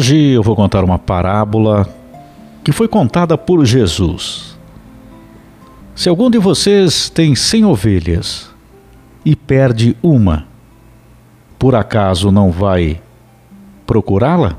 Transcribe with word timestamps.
Hoje 0.00 0.16
eu 0.30 0.42
vou 0.42 0.56
contar 0.56 0.82
uma 0.82 0.98
parábola 0.98 1.86
que 2.64 2.72
foi 2.72 2.88
contada 2.88 3.36
por 3.36 3.66
Jesus. 3.66 4.58
Se 5.94 6.08
algum 6.08 6.30
de 6.30 6.38
vocês 6.38 7.10
tem 7.10 7.34
cem 7.34 7.66
ovelhas 7.66 8.48
e 9.26 9.36
perde 9.36 9.94
uma, 10.02 10.46
por 11.58 11.74
acaso 11.74 12.32
não 12.32 12.50
vai 12.50 12.98
procurá-la? 13.86 14.56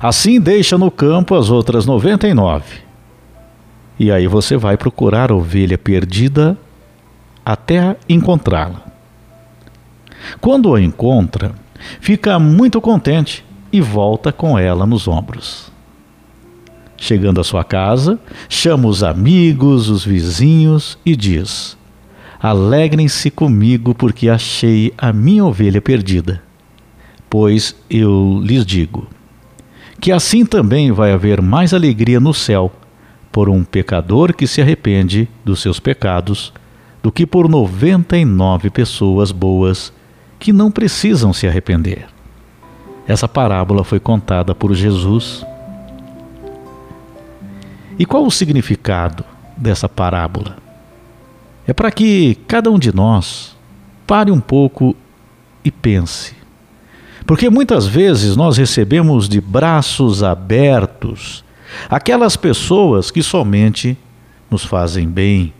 Assim 0.00 0.40
deixa 0.40 0.78
no 0.78 0.88
campo 0.88 1.34
as 1.34 1.50
outras 1.50 1.84
noventa 1.84 2.28
e 2.28 2.32
nove. 2.32 2.82
E 3.98 4.12
aí 4.12 4.28
você 4.28 4.56
vai 4.56 4.76
procurar 4.76 5.32
a 5.32 5.34
ovelha 5.34 5.76
perdida 5.76 6.56
até 7.44 7.96
encontrá-la. 8.08 8.82
Quando 10.40 10.76
a 10.76 10.80
encontra, 10.80 11.56
fica 12.00 12.38
muito 12.38 12.80
contente 12.80 13.44
e 13.72 13.80
volta 13.80 14.32
com 14.32 14.58
ela 14.58 14.86
nos 14.86 15.06
ombros. 15.08 15.70
Chegando 16.96 17.40
à 17.40 17.44
sua 17.44 17.62
casa, 17.62 18.18
chama 18.48 18.88
os 18.88 19.02
amigos, 19.02 19.88
os 19.88 20.04
vizinhos 20.04 20.98
e 21.04 21.14
diz: 21.14 21.76
Alegrem-se 22.40 23.30
comigo, 23.30 23.94
porque 23.94 24.28
achei 24.28 24.92
a 24.96 25.12
minha 25.12 25.44
ovelha 25.44 25.80
perdida. 25.80 26.42
Pois 27.28 27.76
eu 27.90 28.40
lhes 28.42 28.64
digo 28.64 29.08
que 30.00 30.12
assim 30.12 30.44
também 30.44 30.92
vai 30.92 31.12
haver 31.12 31.40
mais 31.40 31.72
alegria 31.72 32.20
no 32.20 32.34
céu 32.34 32.72
por 33.32 33.48
um 33.48 33.64
pecador 33.64 34.32
que 34.34 34.46
se 34.46 34.60
arrepende 34.60 35.28
dos 35.44 35.60
seus 35.60 35.80
pecados 35.80 36.52
do 37.02 37.12
que 37.12 37.26
por 37.26 37.48
noventa 37.48 38.16
e 38.16 38.24
nove 38.24 38.70
pessoas 38.70 39.30
boas 39.30 39.92
que 40.38 40.52
não 40.52 40.70
precisam 40.70 41.32
se 41.32 41.46
arrepender. 41.46 42.06
Essa 43.06 43.28
parábola 43.28 43.84
foi 43.84 44.00
contada 44.00 44.54
por 44.54 44.74
Jesus. 44.74 45.44
E 47.98 48.04
qual 48.04 48.26
o 48.26 48.30
significado 48.30 49.24
dessa 49.56 49.88
parábola? 49.88 50.56
É 51.66 51.72
para 51.72 51.90
que 51.90 52.36
cada 52.46 52.70
um 52.70 52.78
de 52.78 52.94
nós 52.94 53.56
pare 54.06 54.30
um 54.30 54.40
pouco 54.40 54.94
e 55.64 55.70
pense. 55.70 56.34
Porque 57.26 57.50
muitas 57.50 57.86
vezes 57.86 58.36
nós 58.36 58.56
recebemos 58.56 59.28
de 59.28 59.40
braços 59.40 60.22
abertos 60.22 61.44
aquelas 61.88 62.36
pessoas 62.36 63.10
que 63.10 63.22
somente 63.22 63.98
nos 64.50 64.64
fazem 64.64 65.08
bem, 65.08 65.52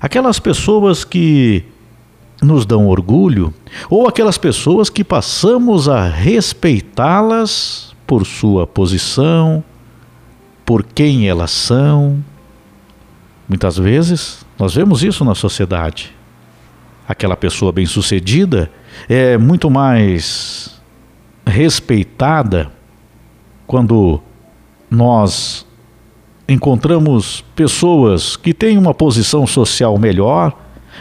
aquelas 0.00 0.38
pessoas 0.38 1.04
que 1.04 1.64
nos 2.40 2.64
dão 2.64 2.86
orgulho, 2.86 3.52
ou 3.88 4.08
aquelas 4.08 4.38
pessoas 4.38 4.88
que 4.88 5.04
passamos 5.04 5.88
a 5.88 6.08
respeitá-las 6.08 7.94
por 8.06 8.26
sua 8.26 8.66
posição, 8.66 9.62
por 10.64 10.82
quem 10.82 11.28
elas 11.28 11.50
são. 11.50 12.24
Muitas 13.48 13.76
vezes 13.76 14.44
nós 14.58 14.74
vemos 14.74 15.02
isso 15.02 15.24
na 15.24 15.34
sociedade. 15.34 16.14
Aquela 17.06 17.36
pessoa 17.36 17.72
bem-sucedida 17.72 18.70
é 19.08 19.36
muito 19.36 19.68
mais 19.68 20.80
respeitada 21.44 22.70
quando 23.66 24.20
nós 24.90 25.66
encontramos 26.48 27.44
pessoas 27.54 28.36
que 28.36 28.52
têm 28.52 28.78
uma 28.78 28.94
posição 28.94 29.46
social 29.46 29.96
melhor 29.98 30.56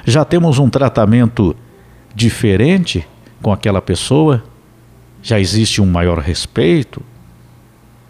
já 0.05 0.23
temos 0.25 0.59
um 0.59 0.69
tratamento 0.69 1.55
diferente 2.13 3.07
com 3.41 3.51
aquela 3.51 3.81
pessoa? 3.81 4.43
Já 5.21 5.39
existe 5.39 5.81
um 5.81 5.85
maior 5.85 6.19
respeito? 6.19 7.01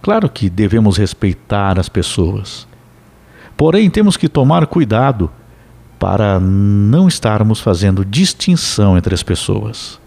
Claro 0.01 0.29
que 0.29 0.49
devemos 0.49 0.97
respeitar 0.97 1.79
as 1.79 1.89
pessoas. 1.89 2.67
Porém, 3.57 3.89
temos 3.89 4.15
que 4.15 4.29
tomar 4.29 4.65
cuidado 4.67 5.29
para 5.97 6.39
não 6.39 7.07
estarmos 7.07 7.59
fazendo 7.59 8.05
distinção 8.05 8.97
entre 8.97 9.13
as 9.13 9.21
pessoas. 9.21 9.99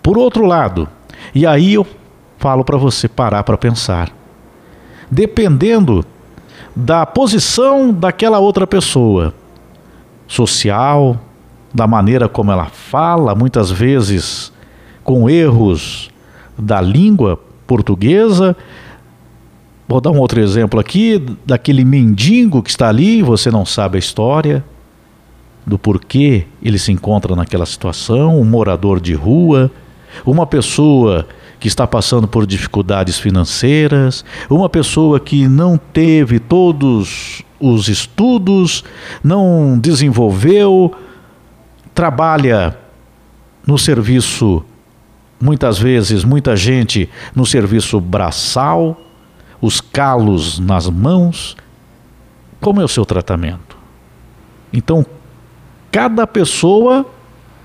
Por 0.00 0.16
outro 0.16 0.46
lado, 0.46 0.88
e 1.34 1.44
aí 1.44 1.74
eu 1.74 1.86
falo 2.38 2.64
para 2.64 2.76
você 2.76 3.08
parar 3.08 3.42
para 3.42 3.58
pensar. 3.58 4.10
Dependendo 5.10 6.04
da 6.74 7.04
posição 7.04 7.92
daquela 7.92 8.38
outra 8.38 8.66
pessoa, 8.66 9.34
social, 10.32 11.20
da 11.74 11.86
maneira 11.86 12.26
como 12.26 12.50
ela 12.50 12.66
fala, 12.66 13.34
muitas 13.34 13.70
vezes 13.70 14.50
com 15.04 15.28
erros 15.28 16.10
da 16.58 16.80
língua 16.80 17.38
portuguesa. 17.66 18.56
Vou 19.86 20.00
dar 20.00 20.10
um 20.10 20.18
outro 20.18 20.40
exemplo 20.40 20.80
aqui, 20.80 21.22
daquele 21.44 21.84
mendigo 21.84 22.62
que 22.62 22.70
está 22.70 22.88
ali, 22.88 23.22
você 23.22 23.50
não 23.50 23.66
sabe 23.66 23.96
a 23.96 23.98
história 23.98 24.64
do 25.66 25.78
porquê 25.78 26.46
ele 26.62 26.78
se 26.78 26.90
encontra 26.90 27.36
naquela 27.36 27.66
situação, 27.66 28.40
um 28.40 28.44
morador 28.44 29.00
de 29.00 29.12
rua, 29.14 29.70
uma 30.24 30.46
pessoa 30.46 31.26
que 31.62 31.68
está 31.68 31.86
passando 31.86 32.26
por 32.26 32.44
dificuldades 32.44 33.20
financeiras, 33.20 34.24
uma 34.50 34.68
pessoa 34.68 35.20
que 35.20 35.46
não 35.46 35.78
teve 35.78 36.40
todos 36.40 37.40
os 37.60 37.86
estudos, 37.86 38.82
não 39.22 39.78
desenvolveu, 39.78 40.92
trabalha 41.94 42.76
no 43.64 43.78
serviço, 43.78 44.64
muitas 45.40 45.78
vezes, 45.78 46.24
muita 46.24 46.56
gente 46.56 47.08
no 47.32 47.46
serviço 47.46 48.00
braçal, 48.00 49.00
os 49.60 49.80
calos 49.80 50.58
nas 50.58 50.88
mãos. 50.88 51.56
Como 52.60 52.80
é 52.80 52.84
o 52.84 52.88
seu 52.88 53.06
tratamento? 53.06 53.76
Então, 54.72 55.06
cada 55.92 56.26
pessoa, 56.26 57.06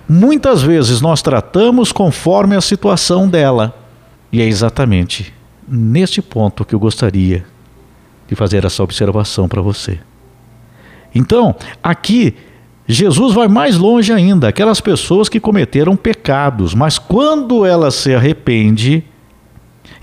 muitas 0.08 0.62
vezes 0.62 1.02
nós 1.02 1.24
tratamos 1.24 1.92
conforme 1.92 2.56
a 2.56 2.62
situação 2.62 3.28
dela. 3.28 3.87
E 4.38 4.42
é 4.42 4.46
exatamente 4.46 5.34
neste 5.68 6.22
ponto 6.22 6.64
que 6.64 6.76
eu 6.76 6.80
gostaria 6.80 7.44
de 8.28 8.36
fazer 8.36 8.64
essa 8.66 8.84
observação 8.84 9.48
para 9.48 9.64
você. 9.64 9.98
Então, 11.16 11.56
aqui, 11.82 12.36
Jesus 12.88 13.34
vai 13.34 13.48
mais 13.48 13.78
longe 13.78 14.14
ainda, 14.14 14.48
aquelas 14.48 14.80
pessoas 14.80 15.28
que 15.28 15.40
cometeram 15.40 15.96
pecados, 15.96 16.76
mas 16.76 17.00
quando 17.00 17.66
ela 17.66 17.90
se 17.90 18.14
arrepende, 18.14 19.04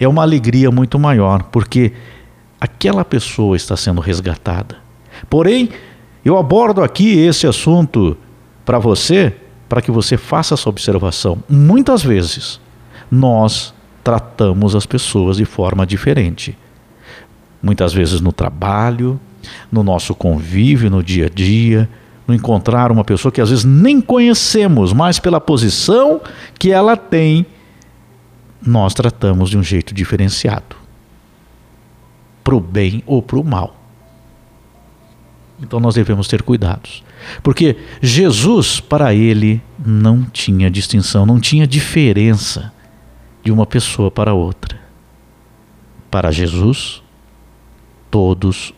é 0.01 0.09
uma 0.09 0.23
alegria 0.23 0.69
muito 0.69 0.99
maior, 0.99 1.45
porque 1.45 1.93
aquela 2.61 3.05
pessoa 3.05 3.55
está 3.55 3.77
sendo 3.77 4.01
resgatada. 4.01 4.79
Porém, 5.31 5.69
eu 6.25 6.37
abordo 6.37 6.83
aqui 6.83 7.21
esse 7.21 7.47
assunto 7.47 8.17
para 8.65 8.81
você, 8.81 9.33
para 9.69 9.81
que 9.81 9.93
você 9.93 10.17
faça 10.17 10.55
essa 10.55 10.69
observação. 10.69 11.39
Muitas 11.49 12.03
vezes, 12.03 12.61
nós 13.09 13.73
tratamos 14.05 14.77
as 14.77 14.87
pessoas 14.87 15.39
de 15.39 15.45
forma 15.45 15.85
diferente 15.85 16.57
muitas 17.65 17.95
vezes 17.95 18.21
no 18.21 18.31
trabalho, 18.31 19.19
no 19.73 19.83
nosso 19.83 20.15
convívio, 20.15 20.91
no 20.91 21.03
dia 21.03 21.27
a 21.27 21.29
dia, 21.31 21.89
no 22.29 22.35
encontrar 22.35 22.93
uma 22.93 23.03
pessoa 23.03 23.33
que 23.33 23.41
às 23.41 23.49
vezes 23.49 23.65
nem 23.65 24.01
conhecemos, 24.03 24.93
mas 24.93 25.19
pela 25.19 25.41
posição 25.41 26.21
que 26.59 26.71
ela 26.71 26.95
tem, 26.95 27.47
nós 28.65 28.93
tratamos 28.93 29.49
de 29.49 29.57
um 29.57 29.63
jeito 29.63 29.95
diferenciado 29.95 30.77
para 32.43 32.55
o 32.55 32.61
bem 32.61 33.03
ou 33.07 33.23
para 33.23 33.39
o 33.39 33.45
mal. 33.45 33.75
Então 35.63 35.81
nós 35.81 35.95
devemos 35.95 36.29
ter 36.29 36.43
cuidados. 36.43 37.03
Porque 37.43 37.77
Jesus, 38.03 38.81
para 38.81 39.15
ele, 39.15 39.63
não 39.85 40.25
tinha 40.25 40.71
distinção, 40.71 41.25
não 41.25 41.41
tinha 41.41 41.67
diferença 41.67 42.74
de 43.45 43.53
uma 43.53 43.67
pessoa 43.67 44.11
para 44.11 44.33
outra. 44.33 44.81
Para 46.11 46.33
Jesus, 46.33 47.03
todos 48.11 48.73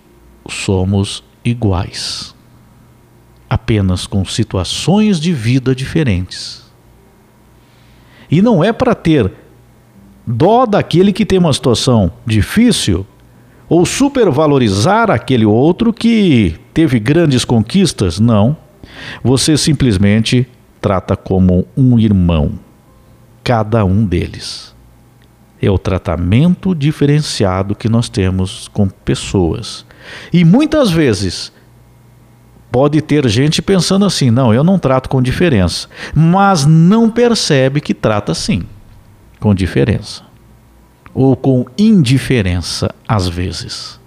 somos 0.49 1.23
iguais, 1.45 2.35
apenas 3.49 4.07
com 4.07 4.25
situações 4.25 5.21
de 5.21 5.33
vida 5.33 5.75
diferentes. 5.75 6.65
E 8.31 8.43
não 8.43 8.65
é 8.65 8.73
para 8.73 8.95
ter 8.95 9.33
dó 10.27 10.67
daquele 10.67 11.13
que 11.13 11.25
tem 11.25 11.39
uma 11.39 11.53
situação 11.53 12.13
difícil 12.27 13.07
ou 13.69 13.87
supervalorizar 13.87 15.11
aquele 15.11 15.45
outro 15.45 15.93
que 15.93 16.57
teve 16.75 16.99
grandes 16.99 17.45
conquistas, 17.45 18.19
não. 18.19 18.57
Você 19.23 19.57
simplesmente 19.57 20.47
trata 20.81 21.17
como 21.17 21.67
um 21.77 21.99
irmão, 21.99 22.53
cada 23.47 23.85
um 23.85 24.05
deles 24.05 24.75
é 25.63 25.71
o 25.71 25.79
tratamento 25.79 26.75
diferenciado 26.75 27.77
que 27.77 27.89
nós 27.89 28.09
temos 28.09 28.67
com 28.67 28.89
pessoas. 28.89 29.87
E 30.33 30.45
muitas 30.45 30.91
vezes 30.91 31.53
pode 32.73 33.01
ter 33.01 33.29
gente 33.29 33.63
pensando 33.63 34.05
assim: 34.05 34.33
não, 34.33 34.53
eu 34.53 34.65
não 34.65 34.81
trato 34.81 35.09
com 35.09 35.23
diferença, 35.23 35.87
mas 36.13 36.67
não 36.67 37.09
percebe 37.09 37.81
que 37.81 37.95
trata 37.95 38.35
sim, 38.35 38.65
com 39.39 39.55
diferença. 39.55 40.25
ou 41.15 41.37
com 41.37 41.65
indiferença 41.79 42.93
às 43.07 43.29
vezes. 43.29 44.01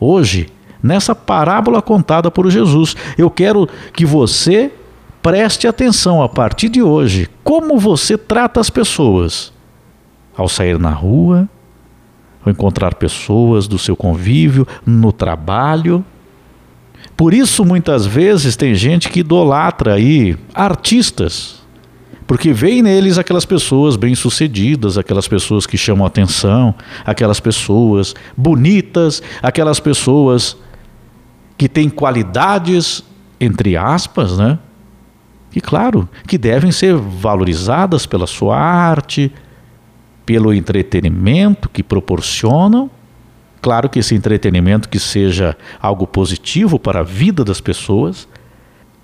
Hoje, 0.00 0.48
nessa 0.82 1.14
parábola 1.14 1.80
contada 1.80 2.28
por 2.28 2.50
Jesus, 2.50 2.96
eu 3.16 3.30
quero 3.30 3.68
que 3.92 4.04
você 4.04 4.72
preste 5.22 5.66
atenção 5.66 6.22
a 6.22 6.28
partir 6.28 6.68
de 6.68 6.82
hoje 6.82 7.28
como 7.42 7.78
você 7.78 8.16
trata 8.16 8.60
as 8.60 8.70
pessoas 8.70 9.52
ao 10.36 10.48
sair 10.48 10.78
na 10.78 10.90
rua, 10.90 11.48
ao 12.44 12.52
encontrar 12.52 12.94
pessoas 12.94 13.66
do 13.66 13.78
seu 13.78 13.96
convívio, 13.96 14.66
no 14.86 15.12
trabalho. 15.12 16.04
Por 17.16 17.34
isso, 17.34 17.64
muitas 17.64 18.06
vezes, 18.06 18.54
tem 18.54 18.74
gente 18.74 19.08
que 19.08 19.20
idolatra 19.20 19.94
aí 19.94 20.36
artistas, 20.54 21.60
porque 22.26 22.52
veem 22.52 22.82
neles 22.82 23.18
aquelas 23.18 23.44
pessoas 23.44 23.96
bem-sucedidas, 23.96 24.96
aquelas 24.96 25.26
pessoas 25.26 25.66
que 25.66 25.76
chamam 25.76 26.06
atenção, 26.06 26.74
aquelas 27.04 27.40
pessoas 27.40 28.14
bonitas, 28.36 29.20
aquelas 29.42 29.80
pessoas 29.80 30.56
que 31.56 31.68
têm 31.68 31.88
qualidades, 31.88 33.02
entre 33.40 33.76
aspas, 33.76 34.38
né? 34.38 34.58
E 35.54 35.60
claro, 35.60 36.08
que 36.26 36.36
devem 36.36 36.70
ser 36.70 36.94
valorizadas 36.94 38.06
pela 38.06 38.26
sua 38.26 38.56
arte, 38.58 39.32
pelo 40.26 40.52
entretenimento 40.52 41.68
que 41.68 41.82
proporcionam. 41.82 42.90
Claro 43.62 43.88
que 43.88 43.98
esse 43.98 44.14
entretenimento 44.14 44.88
que 44.88 44.98
seja 44.98 45.56
algo 45.80 46.06
positivo 46.06 46.78
para 46.78 47.00
a 47.00 47.02
vida 47.02 47.44
das 47.44 47.60
pessoas. 47.60 48.28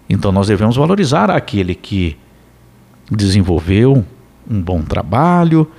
Então 0.09 0.31
nós 0.31 0.49
devemos 0.49 0.77
valorizar 0.77 1.31
aquele 1.31 1.75
que 1.75 2.17
desenvolveu 3.11 4.05
um 4.49 4.61
bom 4.61 4.83
trabalho, 4.83 5.71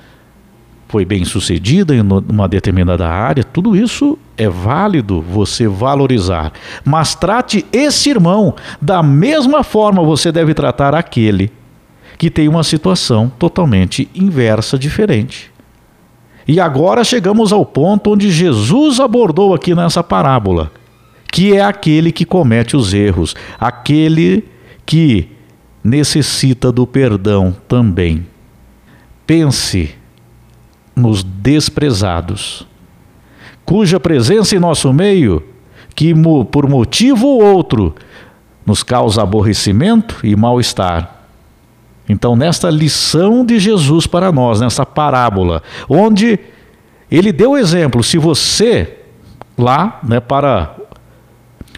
foi 0.88 1.04
bem 1.04 1.26
sucedida 1.26 1.96
em 1.96 2.02
uma 2.02 2.48
determinada 2.48 3.08
área, 3.08 3.44
tudo 3.44 3.76
isso 3.76 4.18
é 4.38 4.48
válido 4.48 5.22
você 5.22 5.68
valorizar. 5.68 6.54
Mas 6.84 7.16
trate 7.16 7.66
esse 7.72 8.10
irmão 8.10 8.56
da 8.82 9.02
mesma 9.02 9.64
forma 9.64 10.04
você 10.04 10.32
deve 10.32 10.54
tratar 10.54 10.94
aquele 10.94 11.52
que 12.18 12.30
tem 12.30 12.48
uma 12.48 12.64
situação 12.64 13.32
totalmente 13.38 14.08
inversa, 14.16 14.78
diferente. 14.78 15.52
E 16.48 16.60
agora 16.60 17.04
chegamos 17.04 17.52
ao 17.52 17.66
ponto 17.66 18.14
onde 18.14 18.32
Jesus 18.32 19.00
abordou 19.00 19.54
aqui 19.54 19.74
nessa 19.74 20.04
parábola, 20.04 20.72
que 21.32 21.54
é 21.54 21.64
aquele 21.64 22.12
que 22.12 22.24
comete 22.24 22.78
os 22.78 22.94
erros, 22.94 23.36
aquele 23.60 24.46
que 24.86 25.28
necessita 25.84 26.72
do 26.72 26.86
perdão 26.86 27.56
também. 27.68 28.26
Pense 29.26 29.96
nos 30.96 31.24
desprezados, 31.24 32.66
cuja 33.66 34.00
presença 34.00 34.56
em 34.56 34.60
nosso 34.60 34.94
meio, 34.94 35.44
que 35.96 36.14
por 36.52 36.70
motivo 36.70 37.28
ou 37.28 37.44
outro 37.44 37.96
nos 38.66 38.84
causa 38.84 39.22
aborrecimento 39.22 40.18
e 40.24 40.36
mal-estar 40.36 41.16
então, 42.08 42.36
nesta 42.36 42.70
lição 42.70 43.44
de 43.44 43.60
Jesus 43.60 44.06
para 44.06 44.32
nós, 44.32 44.62
nessa 44.62 44.86
parábola, 44.86 45.64
onde 45.90 46.40
ele 47.10 47.32
deu 47.32 47.52
o 47.52 47.58
exemplo, 47.58 48.04
se 48.04 48.18
você 48.18 49.00
lá, 49.58 50.00
né, 50.04 50.20
para 50.20 50.76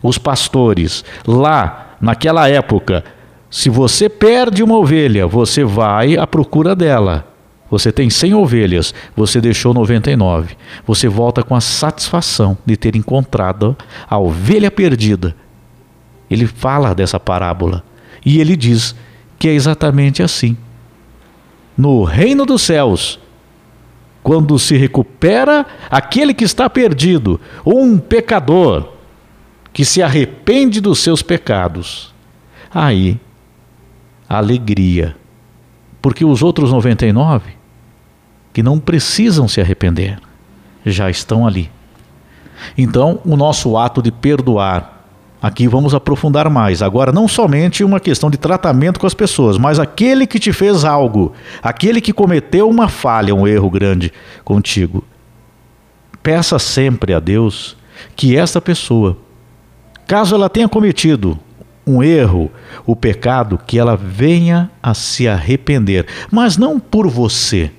os 0.03 0.17
pastores, 0.17 1.05
lá 1.25 1.95
naquela 2.01 2.49
época, 2.49 3.03
se 3.49 3.69
você 3.69 4.09
perde 4.09 4.61
uma 4.61 4.77
ovelha, 4.77 5.25
você 5.25 5.63
vai 5.63 6.17
à 6.17 6.27
procura 6.27 6.75
dela. 6.75 7.25
Você 7.69 7.91
tem 7.91 8.09
100 8.09 8.33
ovelhas, 8.33 8.93
você 9.15 9.41
deixou 9.41 9.73
99. 9.73 10.55
Você 10.85 11.07
volta 11.07 11.43
com 11.43 11.53
a 11.53 11.61
satisfação 11.61 12.57
de 12.65 12.77
ter 12.77 12.95
encontrado 12.95 13.75
a 14.09 14.17
ovelha 14.17 14.71
perdida. 14.71 15.35
Ele 16.29 16.47
fala 16.47 16.95
dessa 16.95 17.19
parábola 17.19 17.83
e 18.25 18.39
ele 18.39 18.55
diz 18.55 18.95
que 19.37 19.49
é 19.49 19.53
exatamente 19.53 20.23
assim. 20.23 20.57
No 21.77 22.03
reino 22.03 22.45
dos 22.45 22.61
céus, 22.61 23.19
quando 24.23 24.57
se 24.57 24.75
recupera 24.77 25.65
aquele 25.89 26.33
que 26.33 26.43
está 26.43 26.69
perdido, 26.69 27.39
um 27.65 27.97
pecador 27.97 28.93
que 29.71 29.85
se 29.85 30.01
arrepende 30.01 30.81
dos 30.81 30.99
seus 30.99 31.21
pecados, 31.21 32.13
aí 32.73 33.19
alegria, 34.27 35.15
porque 36.01 36.25
os 36.25 36.41
outros 36.41 36.71
99 36.71 37.56
que 38.57 38.63
não 38.63 38.80
precisam 38.80 39.48
se 39.48 39.62
arrepender 39.62 40.18
já 40.83 41.12
estão 41.12 41.45
ali. 41.45 41.69
Então, 42.75 43.19
o 43.24 43.38
nosso 43.38 43.77
ato 43.77 44.01
de 44.01 44.12
perdoar 44.12 44.95
Aqui 45.39 45.68
vamos 45.68 45.94
aprofundar 45.94 46.50
mais. 46.50 46.81
Agora, 46.81 47.12
não 47.12 47.27
somente 47.27 47.83
uma 47.83 48.00
questão 48.00 48.31
de 48.31 48.38
tratamento 48.38 49.00
com 49.00 49.06
as 49.06 49.13
pessoas, 49.13 49.59
mas 49.59 49.77
aquele 49.77 50.25
que 50.25 50.39
te 50.39 50.51
fez 50.51 50.83
algo, 50.83 51.33
aquele 51.62 52.01
que 52.01 52.12
cometeu 52.12 52.68
uma 52.68 52.88
falha, 52.88 53.36
um 53.36 53.48
erro 53.48 53.69
grande 53.69 54.12
contigo. 54.44 55.04
Peça 56.24 56.57
sempre 56.57 57.13
a 57.13 57.19
Deus 57.19 57.77
que 58.15 58.36
esta 58.36 58.59
pessoa, 58.59 59.15
caso 60.07 60.33
ela 60.33 60.50
tenha 60.50 60.68
cometido 60.68 61.38
um 61.86 62.01
erro, 62.01 62.51
o 62.88 62.95
pecado, 62.95 63.59
que 63.68 63.77
ela 63.77 63.95
venha 63.95 64.71
a 64.81 64.95
se 64.95 65.27
arrepender, 65.27 66.07
mas 66.31 66.57
não 66.57 66.80
por 66.80 67.07
você, 67.07 67.71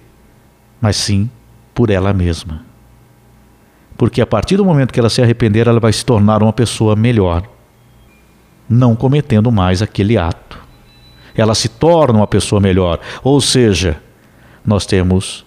mas 0.80 0.96
sim 0.96 1.30
por 1.74 1.90
ela 1.90 2.12
mesma. 2.12 2.64
Porque 3.96 4.20
a 4.20 4.26
partir 4.26 4.56
do 4.56 4.64
momento 4.64 4.92
que 4.92 5.00
ela 5.00 5.10
se 5.10 5.20
arrepender, 5.20 5.66
ela 5.66 5.80
vai 5.80 5.92
se 5.92 6.04
tornar 6.04 6.42
uma 6.42 6.52
pessoa 6.52 6.94
melhor, 6.94 7.42
não 8.68 8.94
cometendo 8.94 9.50
mais 9.50 9.82
aquele 9.82 10.16
ato. 10.16 10.58
Ela 11.34 11.54
se 11.54 11.68
torna 11.68 12.18
uma 12.18 12.26
pessoa 12.26 12.60
melhor. 12.60 13.00
Ou 13.22 13.40
seja, 13.40 14.00
nós 14.64 14.86
temos 14.86 15.44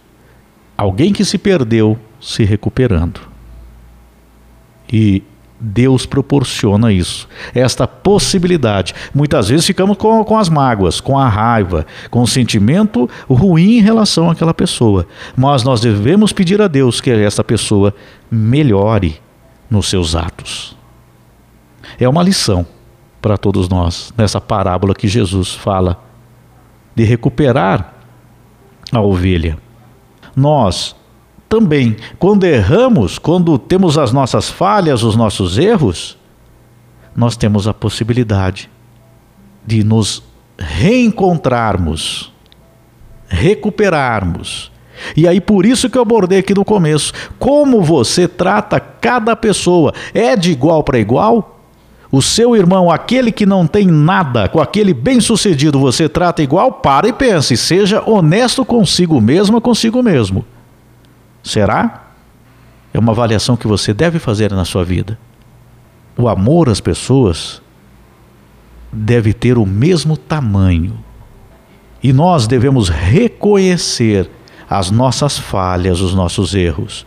alguém 0.78 1.14
que 1.14 1.24
se 1.24 1.38
perdeu 1.38 1.98
se 2.20 2.44
recuperando. 2.44 3.22
E 4.92 5.24
Deus 5.62 6.08
proporciona 6.08 6.92
isso, 6.92 7.28
esta 7.54 7.88
possibilidade. 7.88 8.96
Muitas 9.14 9.50
vezes 9.50 9.66
ficamos 9.66 9.96
com, 9.96 10.24
com 10.24 10.38
as 10.38 10.50
mágoas, 10.50 11.00
com 11.00 11.20
a 11.20 11.30
raiva, 11.30 11.86
com 12.10 12.24
o 12.24 12.28
sentimento 12.28 13.08
ruim 13.30 13.78
em 13.78 13.82
relação 13.82 14.32
àquela 14.32 14.56
pessoa. 14.56 15.06
Mas 15.36 15.64
nós 15.64 15.80
devemos 15.80 16.34
pedir 16.34 16.60
a 16.62 16.68
Deus 16.68 17.00
que 17.00 17.12
essa 17.12 17.44
pessoa 17.44 17.94
melhore 18.30 19.22
nos 19.70 19.88
seus 19.88 20.16
atos. 20.16 20.76
É 22.00 22.10
uma 22.10 22.24
lição 22.24 22.66
para 23.22 23.38
todos 23.38 23.70
nós 23.70 24.12
nessa 24.18 24.42
parábola 24.42 24.96
que 24.96 25.08
Jesus 25.08 25.54
fala 25.54 26.04
de 26.96 27.04
recuperar 27.04 27.94
a 28.92 29.00
ovelha. 29.00 29.60
Nós 30.36 30.96
também, 31.52 31.98
quando 32.18 32.46
erramos, 32.46 33.20
quando 33.20 33.58
temos 33.58 33.98
as 33.98 34.14
nossas 34.14 34.50
falhas, 34.50 35.04
os 35.04 35.18
nossos 35.18 35.58
erros, 35.58 36.18
nós 37.14 37.36
temos 37.36 37.68
a 37.68 37.74
possibilidade 37.74 38.70
de 39.68 39.84
nos 39.84 40.24
reencontrarmos, 40.58 42.32
recuperarmos. 43.28 44.72
E 45.14 45.28
aí 45.28 45.42
por 45.42 45.66
isso 45.66 45.90
que 45.90 45.98
eu 45.98 46.04
abordei 46.04 46.40
aqui 46.40 46.54
no 46.54 46.64
começo, 46.64 47.12
como 47.38 47.82
você 47.82 48.30
trata 48.30 48.80
cada 48.80 49.36
pessoa, 49.36 49.94
é 50.14 50.38
de 50.38 50.54
igual 50.54 50.86
para 50.86 51.00
igual? 51.00 51.60
O 52.10 52.22
seu 52.22 52.56
irmão, 52.56 52.90
aquele 52.90 53.30
que 53.30 53.46
não 53.46 53.68
tem 53.68 53.88
nada, 53.88 54.48
com 54.48 54.62
aquele 54.62 54.94
bem-sucedido, 54.94 55.78
você 55.78 56.08
trata 56.08 56.42
igual? 56.42 56.72
Para 56.72 57.10
e 57.10 57.14
pense, 57.14 57.58
seja 57.58 58.02
honesto 58.10 58.64
consigo 58.64 59.20
mesmo, 59.20 59.60
consigo 59.60 60.02
mesmo. 60.02 60.46
Será? 61.44 62.12
É 62.94 63.00
uma 63.00 63.12
avaliação 63.12 63.56
que 63.56 63.68
você 63.68 63.94
deve 63.94 64.20
fazer 64.20 64.52
na 64.52 64.66
sua 64.66 64.84
vida. 64.84 65.18
O 66.18 66.28
amor 66.28 66.70
às 66.70 66.82
pessoas 66.82 67.62
deve 68.92 69.34
ter 69.34 69.58
o 69.58 69.66
mesmo 69.66 70.18
tamanho. 70.18 71.00
E 72.04 72.12
nós 72.12 72.48
devemos 72.48 72.90
reconhecer 72.90 74.30
as 74.70 74.92
nossas 74.92 75.38
falhas, 75.38 76.02
os 76.02 76.14
nossos 76.14 76.54
erros. 76.54 77.06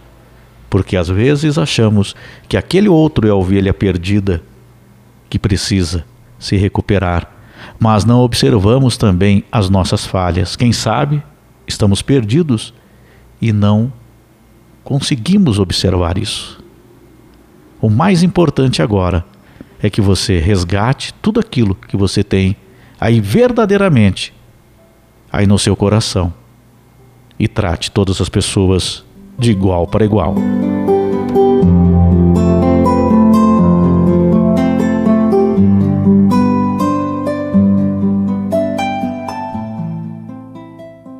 Porque 0.71 0.97
às 0.97 1.09
vezes 1.09 1.59
achamos 1.59 2.15
que 2.49 2.57
aquele 2.57 2.89
outro 2.89 3.27
é 3.27 3.31
a 3.31 3.35
ovelha 3.35 3.75
perdida 3.75 4.43
que 5.29 5.39
precisa 5.39 6.05
se 6.39 6.57
recuperar, 6.57 7.31
mas 7.79 8.05
não 8.05 8.21
observamos 8.21 8.97
também 8.97 9.45
as 9.51 9.69
nossas 9.71 10.05
falhas. 10.07 10.57
Quem 10.57 10.73
sabe 10.73 11.23
estamos 11.67 12.03
perdidos 12.03 12.75
e 13.41 13.53
não 13.53 13.93
conseguimos 14.85 15.59
observar 15.59 16.19
isso. 16.19 16.63
O 17.81 17.91
mais 17.91 18.23
importante 18.23 18.83
agora 18.83 19.25
é 19.83 19.91
que 19.91 20.01
você 20.01 20.39
resgate 20.39 21.13
tudo 21.15 21.41
aquilo 21.41 21.75
que 21.75 21.97
você 21.97 22.23
tem 22.23 22.57
aí 23.01 23.21
verdadeiramente 23.21 24.33
aí 25.33 25.47
no 25.47 25.59
seu 25.59 25.75
coração 25.75 26.33
e 27.39 27.49
trate 27.49 27.91
todas 27.91 28.21
as 28.21 28.29
pessoas 28.29 29.05
de 29.39 29.51
igual 29.51 29.87
para 29.87 30.05
igual. 30.05 30.35